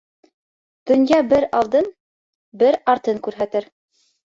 [0.93, 1.93] Донъя бер алдын,
[2.65, 3.75] бер артын күрһәтер.